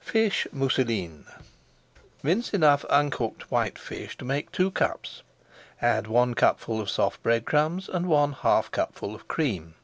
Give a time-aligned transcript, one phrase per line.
[0.00, 1.28] FISH MOUSSELINES
[2.24, 5.22] Mince enough uncooked white fish to make two cups,
[5.80, 9.76] add one cupful of soft bread crumbs and one half cupful of cream.